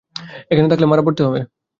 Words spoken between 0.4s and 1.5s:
এখানে থাকলে মারা পড়তে হবে।